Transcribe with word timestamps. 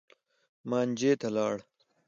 مانجې 0.69 1.11
ته 1.21 1.27
لاړ. 1.35 1.55